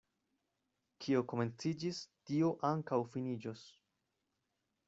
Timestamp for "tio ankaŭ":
2.31-3.01